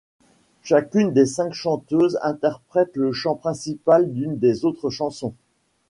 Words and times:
Chacune 0.63 1.13
des 1.13 1.27
cinq 1.27 1.53
chanteuses 1.53 2.17
interprète 2.23 2.97
le 2.97 3.11
chant 3.13 3.35
principal 3.35 4.11
d'une 4.11 4.35
des 4.39 4.65
autres 4.65 4.89
chansons. 4.89 5.35